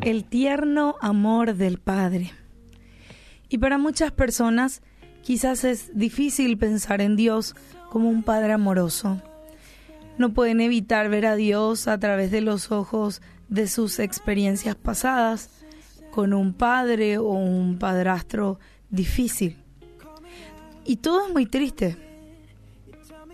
[0.00, 2.32] El tierno amor del Padre.
[3.48, 4.82] Y para muchas personas
[5.22, 7.54] quizás es difícil pensar en Dios
[7.90, 9.20] como un Padre amoroso.
[10.16, 15.50] No pueden evitar ver a Dios a través de los ojos de sus experiencias pasadas
[16.10, 18.58] con un padre o un padrastro
[18.90, 19.56] difícil.
[20.84, 21.96] Y todo es muy triste.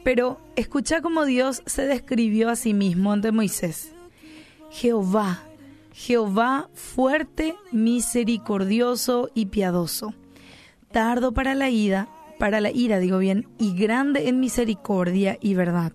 [0.02, 3.92] Pero escucha cómo Dios se describió a sí mismo ante Moisés.
[4.70, 5.42] Jehová,
[5.96, 10.12] Jehová fuerte, misericordioso y piadoso,
[10.90, 12.08] tardo para la ira,
[12.40, 15.92] para la ira, digo bien, y grande en misericordia y verdad,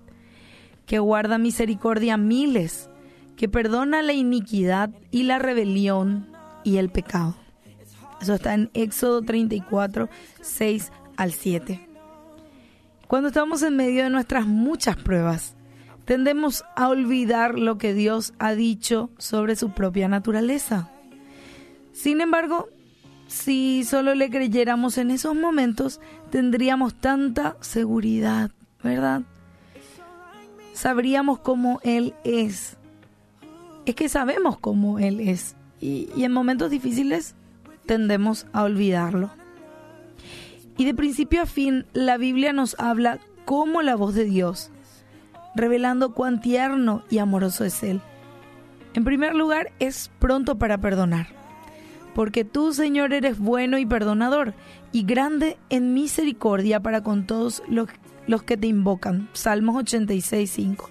[0.86, 2.90] que guarda misericordia a miles,
[3.36, 6.30] que perdona la iniquidad y la rebelión
[6.64, 7.36] y el pecado.
[8.22, 10.08] Eso está en Éxodo 34,
[10.40, 11.90] 6 al 7.
[13.06, 15.58] Cuando estamos en medio de nuestras muchas pruebas,
[16.10, 20.90] tendemos a olvidar lo que Dios ha dicho sobre su propia naturaleza.
[21.92, 22.68] Sin embargo,
[23.28, 26.02] si solo le creyéramos en esos momentos,
[26.32, 28.50] tendríamos tanta seguridad,
[28.84, 29.22] ¿verdad?
[30.74, 32.78] Sabríamos cómo Él es.
[33.86, 35.56] Es que sabemos cómo Él es.
[35.80, 37.36] Y, y en momentos difíciles
[37.86, 39.30] tendemos a olvidarlo.
[40.76, 44.72] Y de principio a fin, la Biblia nos habla como la voz de Dios,
[45.56, 48.02] revelando cuán tierno y amoroso es Él.
[48.94, 51.28] En primer lugar, es pronto para perdonar,
[52.16, 54.54] porque tú, Señor, eres bueno y perdonador,
[54.92, 57.88] y grande en misericordia para con todos los,
[58.28, 59.30] los que te invocan.
[59.34, 60.90] Salmos 86, 5.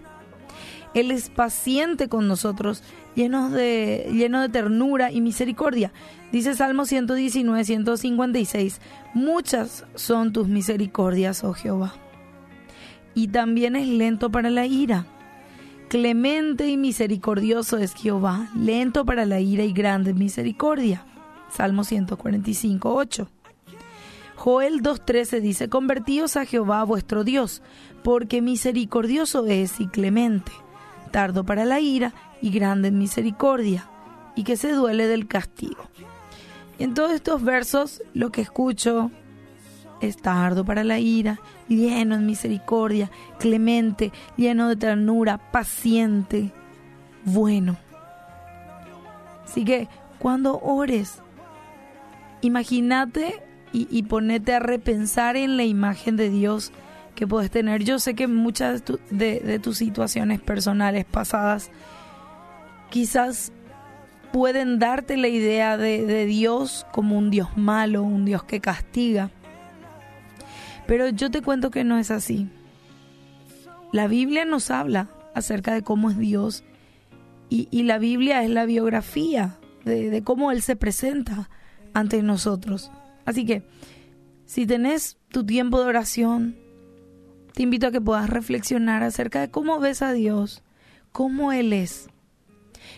[0.94, 2.82] Él es paciente con nosotros,
[3.14, 5.92] lleno de, lleno de ternura y misericordia.
[6.32, 8.80] Dice Salmo 119, 156,
[9.14, 11.94] muchas son tus misericordias, oh Jehová.
[13.18, 15.04] Y también es lento para la ira.
[15.88, 21.04] Clemente y misericordioso es Jehová, lento para la ira y grande misericordia.
[21.50, 23.28] Salmo 145, 8.
[24.36, 27.60] Joel 2.13 dice, Convertíos a Jehová vuestro Dios,
[28.04, 30.52] porque misericordioso es y clemente,
[31.10, 33.90] tardo para la ira y grande misericordia,
[34.36, 35.88] y que se duele del castigo.
[36.78, 39.10] Y en todos estos versos lo que escucho
[40.00, 46.52] es tardo para la ira, lleno en misericordia, clemente, lleno de ternura, paciente,
[47.24, 47.76] bueno.
[49.44, 51.22] Así que cuando ores,
[52.40, 53.42] imagínate
[53.72, 56.72] y, y, ponete a repensar en la imagen de Dios
[57.14, 57.84] que puedes tener.
[57.84, 61.70] Yo sé que muchas de, de, de tus situaciones personales pasadas
[62.90, 63.52] quizás
[64.32, 69.30] pueden darte la idea de, de, Dios como un Dios malo, un Dios que castiga.
[70.88, 72.48] Pero yo te cuento que no es así.
[73.92, 76.64] La Biblia nos habla acerca de cómo es Dios
[77.50, 81.50] y, y la Biblia es la biografía de, de, cómo Él se presenta
[81.92, 82.90] ante nosotros.
[83.26, 83.64] Así que
[84.46, 86.56] si tenés tu tiempo de oración,
[87.52, 90.62] te invito a que puedas reflexionar acerca de cómo ves a Dios,
[91.12, 92.08] cómo Él es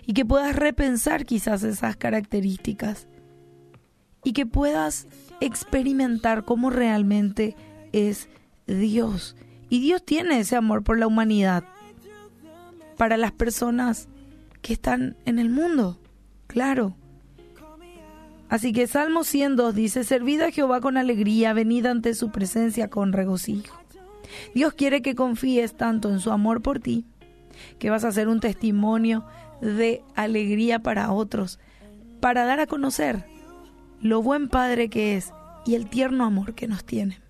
[0.06, 3.08] y que puedas repensar quizás esas características
[4.22, 5.08] y que puedas
[5.40, 7.56] experimentar cómo realmente
[7.92, 8.28] es
[8.66, 9.36] Dios.
[9.68, 11.64] Y Dios tiene ese amor por la humanidad,
[12.96, 14.08] para las personas
[14.62, 15.98] que están en el mundo,
[16.46, 16.96] claro.
[18.48, 23.12] Así que Salmo 102 dice, Servid a Jehová con alegría, venid ante su presencia con
[23.12, 23.80] regocijo.
[24.54, 27.04] Dios quiere que confíes tanto en su amor por ti,
[27.78, 29.24] que vas a ser un testimonio
[29.60, 31.60] de alegría para otros,
[32.20, 33.24] para dar a conocer
[34.00, 35.32] lo buen Padre que es
[35.66, 37.20] y el tierno amor que nos tiene.